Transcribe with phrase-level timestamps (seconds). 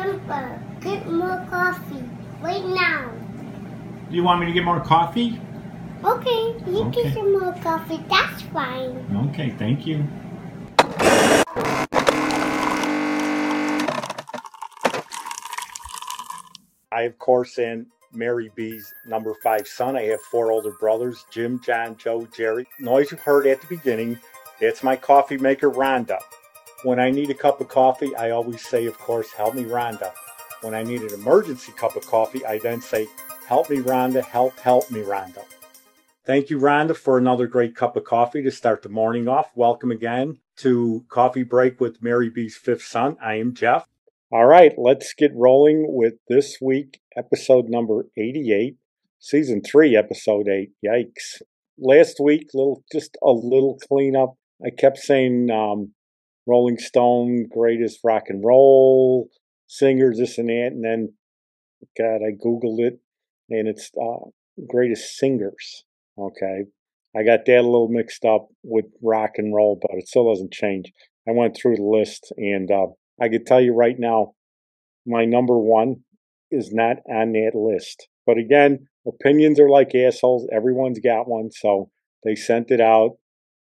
[0.00, 2.02] Grandpa, get more coffee
[2.40, 3.10] right now.
[4.08, 5.38] Do you want me to get more coffee?
[6.02, 7.02] Okay, you Okay.
[7.02, 8.02] get some more coffee.
[8.08, 9.28] That's fine.
[9.28, 10.02] Okay, thank you.
[16.90, 19.96] I, of course, am Mary B's number five son.
[19.96, 22.66] I have four older brothers Jim, John, Joe, Jerry.
[22.78, 24.18] Noise you heard at the beginning,
[24.58, 26.18] that's my coffee maker, Rhonda.
[26.82, 30.12] When I need a cup of coffee, I always say, of course, help me, Rhonda.
[30.62, 33.06] When I need an emergency cup of coffee, I then say,
[33.46, 35.44] help me, Rhonda, help, help me, Rhonda.
[36.24, 39.50] Thank you, Rhonda, for another great cup of coffee to start the morning off.
[39.54, 43.18] Welcome again to Coffee Break with Mary B's fifth son.
[43.22, 43.86] I am Jeff.
[44.32, 48.78] All right, let's get rolling with this week, episode number 88,
[49.18, 50.70] season three, episode eight.
[50.82, 51.42] Yikes.
[51.78, 54.36] Last week, little just a little cleanup.
[54.64, 55.92] I kept saying um,
[56.50, 59.28] Rolling Stone, greatest rock and roll
[59.70, 61.14] singers, this and that, and then,
[61.96, 62.98] God, I Googled it,
[63.48, 64.28] and it's uh,
[64.68, 65.84] greatest singers.
[66.18, 66.64] Okay.
[67.16, 70.52] I got that a little mixed up with rock and roll, but it still doesn't
[70.52, 70.92] change.
[71.28, 72.86] I went through the list and uh,
[73.20, 74.34] I could tell you right now,
[75.06, 76.04] my number one
[76.50, 78.08] is not on that list.
[78.26, 80.46] But again, opinions are like assholes.
[80.52, 81.50] Everyone's got one.
[81.50, 81.90] So
[82.24, 83.16] they sent it out.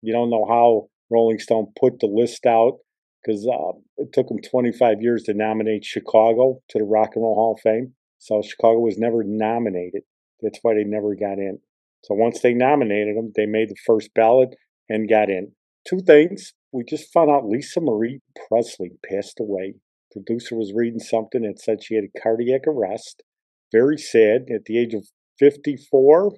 [0.02, 2.80] You don't know how Rolling Stone put the list out
[3.24, 7.36] because uh, it took them 25 years to nominate Chicago to the Rock and Roll
[7.36, 7.94] Hall of Fame.
[8.18, 10.04] So Chicago was never nominated.
[10.42, 11.60] That's why they never got in.
[12.04, 14.56] So once they nominated them, they made the first ballot
[14.88, 15.54] and got in.
[15.88, 16.54] Two things.
[16.72, 19.76] We just found out Lisa Marie Presley passed away.
[20.12, 23.24] Producer was reading something that said she had a cardiac arrest.
[23.72, 25.08] Very sad at the age of
[25.40, 26.34] 54.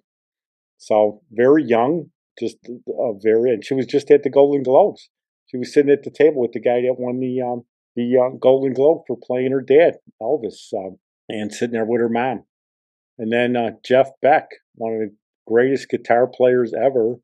[0.78, 5.10] So very young, just a very, and she was just at the Golden Globes.
[5.48, 7.64] She was sitting at the table with the guy that won the um,
[7.96, 12.09] the uh, Golden Globe for playing her dad, Elvis, um, and sitting there with her
[12.09, 12.46] mom.
[13.18, 15.16] And then uh, Jeff Beck, one of the
[15.46, 17.16] greatest guitar players ever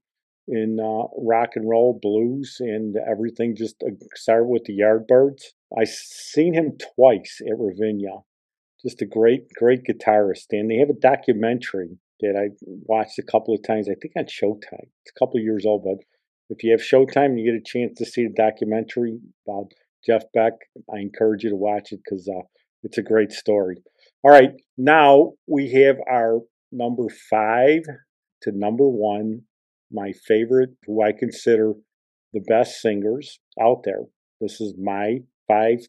[0.47, 3.55] in uh, rock and roll, blues, and everything.
[3.55, 5.43] Just uh, started with the Yardbirds.
[5.77, 8.19] I seen him twice at Ravinia.
[8.81, 13.53] Just a great, great guitarist, and they have a documentary that I watched a couple
[13.53, 13.87] of times.
[13.89, 14.89] I think on Showtime.
[15.03, 16.03] It's a couple of years old, but
[16.49, 19.71] if you have Showtime and you get a chance to see the documentary about
[20.05, 20.53] Jeff Beck,
[20.93, 22.43] I encourage you to watch it because uh,
[22.83, 23.77] it's a great story.
[24.23, 26.39] All right, now we have our
[26.71, 27.81] number five
[28.43, 29.41] to number one,
[29.91, 31.73] my favorite, who I consider
[32.33, 34.03] the best singers out there.
[34.39, 35.79] This is my five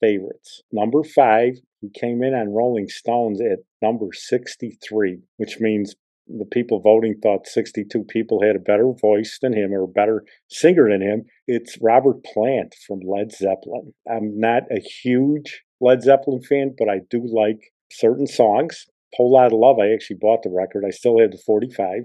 [0.00, 0.62] favorites.
[0.72, 5.94] Number five, he came in on Rolling Stones at number 63, which means
[6.26, 10.24] the people voting thought 62 people had a better voice than him or a better
[10.48, 11.24] singer than him.
[11.46, 13.94] It's Robert Plant from Led Zeppelin.
[14.08, 18.86] I'm not a huge Led Zeppelin fan, but I do like certain songs.
[19.14, 20.84] Whole Lotta Love, I actually bought the record.
[20.86, 22.04] I still have the 45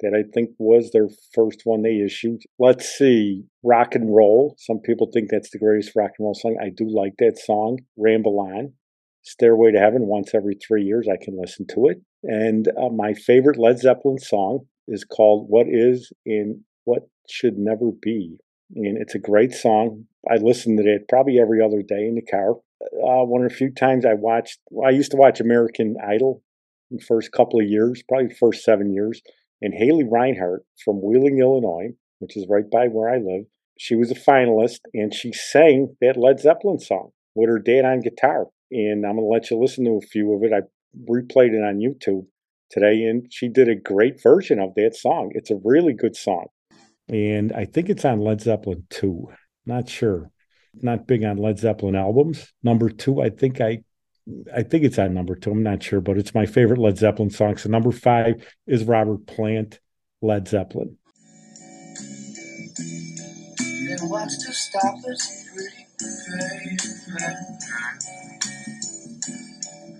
[0.00, 2.42] that I think was their first one they issued.
[2.58, 4.54] Let's see, Rock and Roll.
[4.58, 6.56] Some people think that's the greatest rock and roll song.
[6.62, 7.78] I do like that song.
[7.96, 8.72] Ramble On.
[9.26, 12.00] Stairway to Heaven, once every three years, I can listen to it.
[12.22, 17.90] And uh, my favorite Led Zeppelin song is called What Is and What Should Never
[17.90, 18.38] Be.
[18.76, 20.04] And it's a great song.
[20.30, 22.52] I listen to it probably every other day in the car.
[22.82, 26.42] Uh, one of the few times I watched, I used to watch American Idol
[26.92, 29.22] the first couple of years, probably first seven years.
[29.60, 34.12] And Haley Reinhart from Wheeling, Illinois, which is right by where I live, she was
[34.12, 38.46] a finalist and she sang that Led Zeppelin song with her dad on guitar.
[38.70, 40.52] And I'm to let you listen to a few of it.
[40.52, 40.62] I
[41.10, 42.26] replayed it on YouTube
[42.70, 45.30] today and she did a great version of that song.
[45.34, 46.46] It's a really good song.
[47.08, 49.28] And I think it's on Led Zeppelin 2.
[49.66, 50.30] Not sure.
[50.82, 52.52] Not big on Led Zeppelin albums.
[52.62, 53.82] Number two, I think I
[54.54, 55.52] I think it's on number two.
[55.52, 57.56] I'm not sure, but it's my favorite Led Zeppelin song.
[57.56, 59.80] So number five is Robert Plant,
[60.20, 60.98] Led Zeppelin.
[63.58, 65.86] And to stop us, pretty?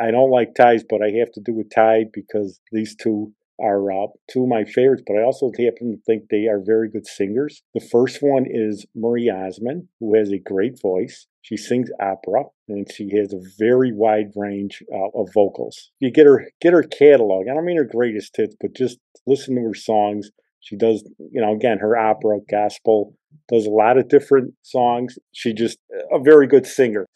[0.00, 3.32] I don't like ties, but I have to do a tie because these two
[3.62, 6.88] are uh, two of my favorites, but I also happen to think they are very
[6.88, 7.62] good singers.
[7.74, 11.26] The first one is Marie Osmond, who has a great voice.
[11.42, 15.90] She sings opera, and she has a very wide range uh, of vocals.
[16.00, 17.48] You get her get her catalog.
[17.48, 20.30] I don't mean her greatest hits, but just listen to her songs.
[20.60, 23.14] She does, you know, again, her opera, gospel,
[23.48, 25.18] does a lot of different songs.
[25.32, 25.78] She just
[26.12, 27.06] a very good singer.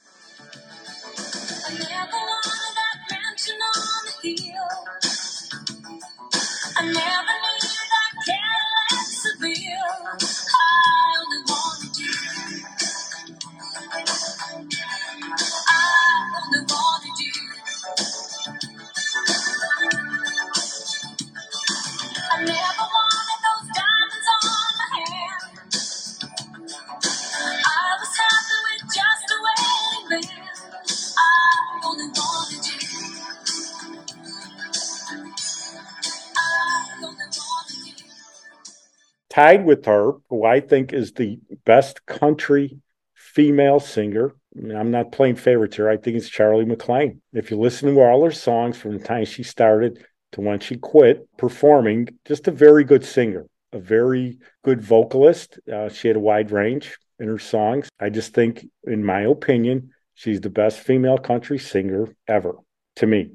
[39.34, 42.78] Tied with her, who I think is the best country
[43.14, 44.36] female singer.
[44.56, 45.90] I'm not playing favorites here.
[45.90, 47.18] I think it's Charly McClain.
[47.32, 50.76] If you listen to all her songs from the time she started to when she
[50.76, 55.58] quit performing, just a very good singer, a very good vocalist.
[55.72, 57.88] Uh, she had a wide range in her songs.
[57.98, 62.54] I just think, in my opinion, she's the best female country singer ever
[62.96, 63.32] to me.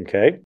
[0.00, 0.40] Okay.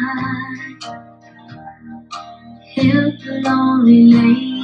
[2.74, 4.60] Help the lonely lady.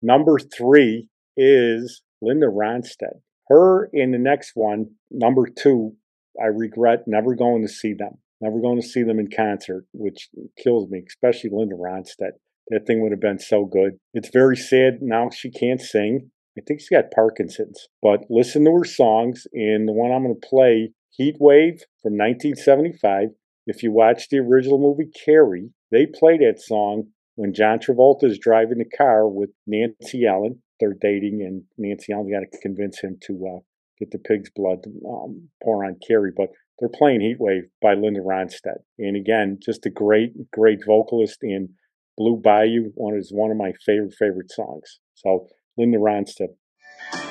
[0.00, 3.22] Number three is Linda Ronstadt.
[3.50, 5.96] Her in the next one, number two,
[6.40, 8.18] I regret never going to see them.
[8.40, 12.38] Never going to see them in concert, which kills me, especially Linda Ronstadt.
[12.68, 13.98] That thing would have been so good.
[14.14, 16.30] It's very sad now she can't sing.
[16.56, 17.88] I think she's got Parkinson's.
[18.00, 22.16] But listen to her songs, and the one I'm going to play, Heat Wave from
[22.16, 23.30] 1975.
[23.66, 28.38] If you watch the original movie Carrie, they play that song when John Travolta is
[28.38, 30.62] driving the car with Nancy Allen.
[30.80, 33.60] They're dating, and Nancy Allen's got to convince him to uh,
[33.98, 36.32] get the pig's blood um, pour on Carrie.
[36.34, 36.48] But
[36.78, 38.80] they're playing Heat Wave by Linda Ronstadt.
[38.98, 41.38] And again, just a great, great vocalist.
[41.42, 41.68] And
[42.16, 44.98] Blue Bayou one is one of my favorite, favorite songs.
[45.14, 45.46] So
[45.76, 47.29] Linda Ronstadt.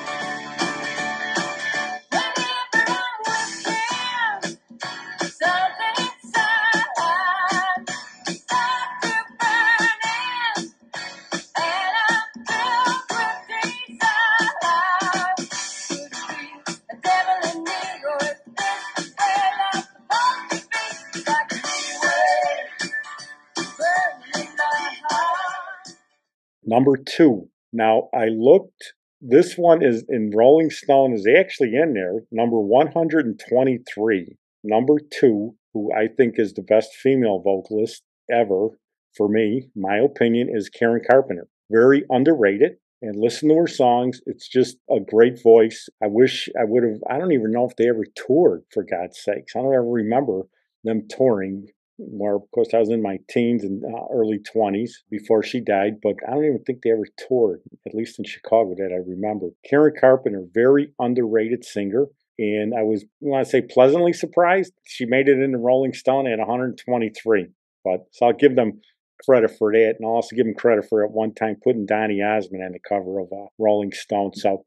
[26.70, 27.48] Number two.
[27.72, 28.94] Now I looked.
[29.20, 34.36] This one is in Rolling Stone is actually in there, number 123.
[34.62, 38.68] Number two, who I think is the best female vocalist ever
[39.16, 41.48] for me, my opinion, is Karen Carpenter.
[41.72, 42.76] Very underrated.
[43.02, 44.20] And listen to her songs.
[44.26, 45.88] It's just a great voice.
[46.00, 47.00] I wish I would have.
[47.10, 49.56] I don't even know if they ever toured, for God's sakes.
[49.56, 50.42] I don't ever remember
[50.84, 51.66] them touring
[52.08, 55.94] where of course I was in my teens and uh, early 20s before she died,
[56.02, 59.48] but I don't even think they ever toured, at least in Chicago that I remember.
[59.68, 62.06] Karen Carpenter, very underrated singer.
[62.38, 64.72] And I was, I want to say, pleasantly surprised.
[64.84, 67.48] She made it into Rolling Stone at 123.
[67.84, 68.80] But so I'll give them
[69.24, 69.96] credit for that.
[69.98, 72.78] And I'll also give them credit for at one time putting Donny Osmond on the
[72.78, 74.32] cover of uh, Rolling Stone.
[74.36, 74.64] So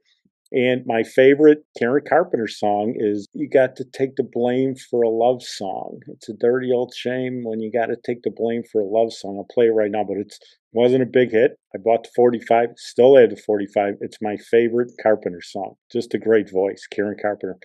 [0.54, 5.10] and my favorite Karen Carpenter song is You Got to Take the Blame for a
[5.10, 6.00] Love Song.
[6.08, 9.12] It's a dirty old shame when you got to take the blame for a love
[9.12, 9.38] song.
[9.38, 10.36] I'll play it right now, but it
[10.72, 11.58] wasn't a big hit.
[11.76, 13.96] I bought the 45, still have the 45.
[14.02, 15.76] It's my favorite Carpenter song.
[15.92, 17.58] Just a great voice, Karen Carpenter.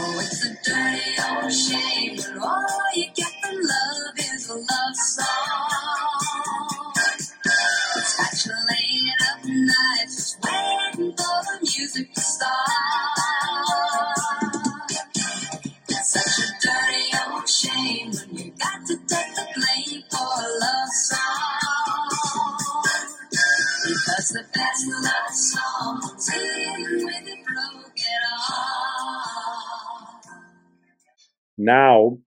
[0.00, 5.47] Oh, it's a dirty old shame all you get from love is a love song.
[11.78, 12.08] Music.
[16.02, 20.88] Such a dirty old shame when you got to take the blame for a love
[20.88, 22.08] song.
[23.86, 30.24] Because the best love songs end with a broken heart.
[31.58, 32.18] Now,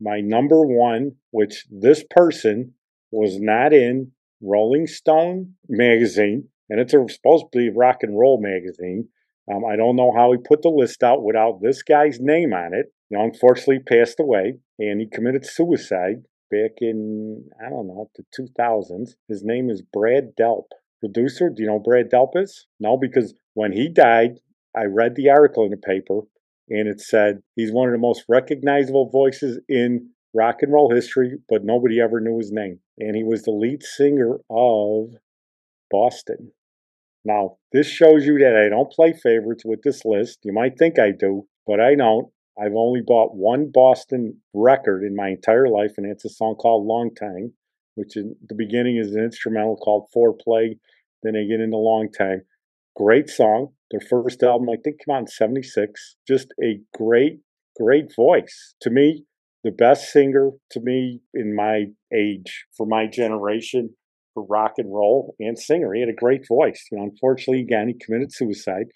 [0.00, 2.74] my number one, which this person
[3.10, 8.40] was not in Rolling Stone magazine, and it's a, supposed to be rock and roll
[8.40, 9.08] magazine.
[9.52, 12.72] Um, I don't know how he put the list out without this guy's name on
[12.74, 12.86] it.
[13.10, 19.10] Know, unfortunately, passed away, and he committed suicide back in I don't know the 2000s.
[19.28, 20.64] His name is Brad Delp.
[21.00, 22.66] Producer, do you know Brad Delp is?
[22.80, 24.40] No, because when he died,
[24.74, 26.20] I read the article in the paper,
[26.68, 31.38] and it said he's one of the most recognizable voices in rock and roll history,
[31.48, 32.80] but nobody ever knew his name.
[32.98, 35.14] And he was the lead singer of
[35.90, 36.52] Boston.
[37.24, 40.40] Now, this shows you that I don't play favorites with this list.
[40.42, 42.28] You might think I do, but I don't.
[42.60, 46.86] I've only bought one Boston record in my entire life, and it's a song called
[46.86, 47.52] Long Time,
[47.94, 50.78] which in the beginning is an instrumental called Foreplay.
[51.22, 52.42] Then they get into Long Time.
[52.94, 53.68] Great song.
[53.90, 56.16] Their first album, I think, came out in 76.
[56.28, 57.40] Just a great,
[57.76, 58.74] great voice.
[58.82, 59.24] To me,
[59.64, 63.96] the best singer to me in my age, for my generation,
[64.34, 65.94] for rock and roll and singer.
[65.94, 66.86] He had a great voice.
[66.90, 68.86] You know, unfortunately, again, he committed suicide.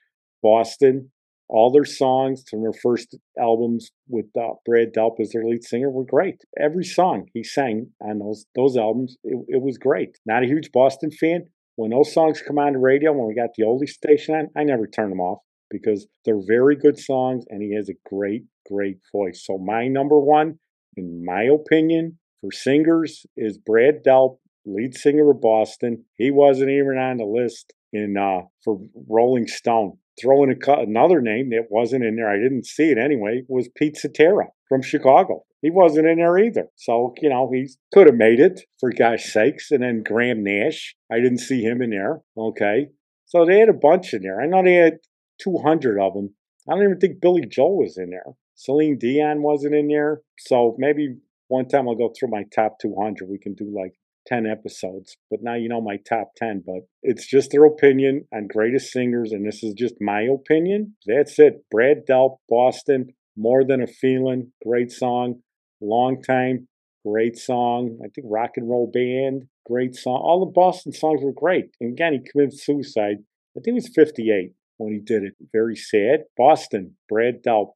[0.42, 1.10] Boston,
[1.48, 5.90] all their songs from their first albums with uh, Brad Delp as their lead singer
[5.90, 6.42] were great.
[6.60, 10.18] Every song he sang on those those albums, it, it was great.
[10.26, 11.46] Not a huge Boston fan.
[11.76, 14.64] When those songs come on the radio, when we got the oldie station on, I
[14.64, 15.38] never turn them off
[15.70, 19.44] because they're very good songs and he has a great, great voice.
[19.44, 20.58] So my number one,
[20.96, 26.04] in my opinion, for singers is Brad Delp, lead singer of Boston.
[26.16, 29.98] He wasn't even on the list in uh, for Rolling Stone.
[30.20, 33.96] Throwing a, another name that wasn't in there, I didn't see it anyway, was Pete
[33.96, 35.44] Cetera from Chicago.
[35.62, 36.68] He wasn't in there either.
[36.76, 39.70] So, you know, he could have made it for gosh sakes.
[39.70, 42.20] And then Graham Nash, I didn't see him in there.
[42.36, 42.88] Okay.
[43.26, 44.40] So they had a bunch in there.
[44.40, 44.98] I know they had
[45.42, 46.34] 200 of them.
[46.68, 48.34] I don't even think Billy Joel was in there.
[48.54, 50.20] Celine Dion wasn't in there.
[50.38, 51.16] So maybe
[51.48, 53.28] one time I'll go through my top 200.
[53.28, 53.94] We can do like
[54.28, 56.62] 10 episodes, but now you know my top 10.
[56.66, 60.94] But it's just their opinion on greatest singers, and this is just my opinion.
[61.06, 61.64] That's it.
[61.70, 65.40] Brad Delp, Boston, More Than a Feeling, great song.
[65.80, 66.68] Long Time,
[67.06, 67.98] great song.
[68.04, 70.20] I think Rock and Roll Band, great song.
[70.22, 71.70] All the Boston songs were great.
[71.80, 73.18] And again, he committed suicide.
[73.56, 75.34] I think he was 58 when he did it.
[75.52, 76.24] Very sad.
[76.36, 77.70] Boston, Brad Delp.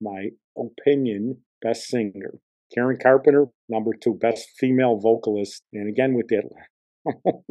[0.00, 2.40] My opinion, best singer.
[2.74, 5.62] Karen Carpenter, number two, best female vocalist.
[5.72, 6.44] And again, with that,
[7.04, 7.44] well,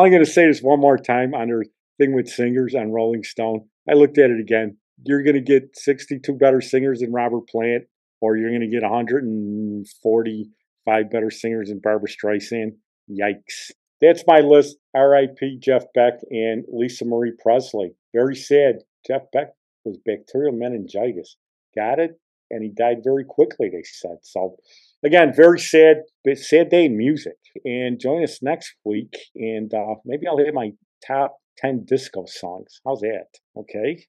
[0.04, 1.64] I'm going to say this one more time on her
[1.98, 3.68] thing with singers on Rolling Stone.
[3.88, 4.76] I looked at it again.
[5.04, 7.84] You're going to get 62 better singers than Robert Plant,
[8.20, 12.72] or you're going to get 145 better singers than Barbra Streisand.
[13.10, 13.72] Yikes.
[14.00, 14.76] That's my list.
[14.94, 15.58] R.I.P.
[15.60, 17.92] Jeff Beck and Lisa Marie Presley.
[18.14, 18.76] Very sad.
[19.06, 19.48] Jeff Beck
[19.84, 21.36] was bacterial meningitis.
[21.76, 22.18] Got it?
[22.50, 24.18] and he died very quickly, they said.
[24.22, 24.56] So,
[25.04, 25.98] again, very sad,
[26.34, 27.36] sad day in music.
[27.64, 30.72] And join us next week, and uh, maybe I'll hit my
[31.06, 32.80] top 10 disco songs.
[32.84, 33.26] How's that?
[33.56, 34.04] Okay.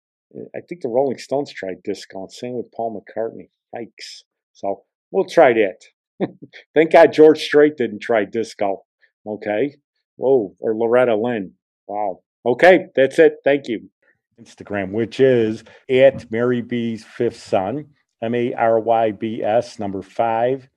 [0.56, 3.50] I think the Rolling Stones tried disco, and same with Paul McCartney.
[3.76, 4.24] Yikes.
[4.54, 6.28] So, we'll try that.
[6.74, 8.84] Thank God George Strait didn't try disco.
[9.28, 9.78] Okay.
[10.16, 10.56] Whoa.
[10.60, 11.54] Or Loretta Lynn.
[11.88, 12.22] Wow.
[12.46, 12.88] Okay.
[12.96, 13.38] That's it.
[13.44, 13.90] Thank you.
[14.42, 17.88] Instagram, which is at Mary B's fifth son.
[18.22, 20.70] M A R Y B S, number five,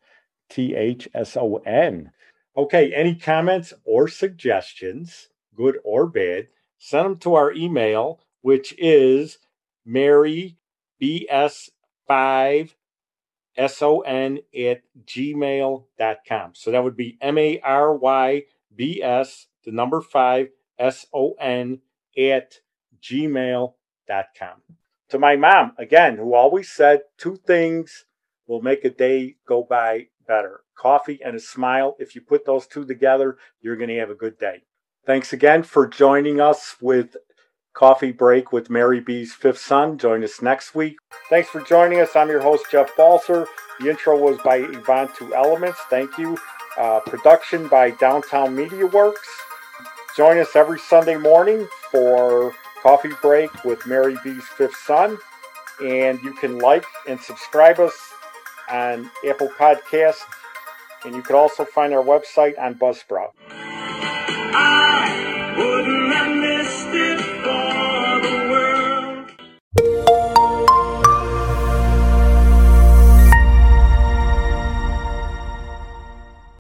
[0.49, 2.11] T H S O N.
[2.57, 9.39] Okay, any comments or suggestions, good or bad, send them to our email, which is
[9.85, 10.57] Mary
[11.03, 12.75] BS5
[13.57, 16.51] S-O-N at gmail.com.
[16.55, 18.47] So that would be M-A-R-Y-B-S,
[19.65, 21.81] the number five, S-O-N
[22.19, 22.61] at
[23.11, 24.63] gmail.com
[25.15, 28.05] to my mom, again, who always said two things
[28.47, 31.95] will make a day go by better coffee and a smile.
[32.01, 34.63] If you put those two together, you're going to have a good day.
[35.07, 37.17] Thanks again for joining us with
[37.75, 39.99] Coffee Break with Mary B's Fifth Son.
[39.99, 40.97] Join us next week.
[41.31, 42.17] Thanks for joining us.
[42.17, 43.47] I'm your host, Jeff Balser.
[43.81, 45.79] The intro was by Yvonne Two Elements.
[45.91, 46.37] Thank you.
[46.77, 49.29] Uh, production by Downtown Media Works.
[50.17, 52.53] Join us every Sunday morning for
[52.85, 55.17] Coffee Break with Mary B's Fifth Son.
[55.83, 57.95] And you can like and subscribe us
[58.71, 60.21] on Apple Podcast.
[61.07, 63.31] And you can also find our website on Buzzsprout.
[63.49, 64.94] I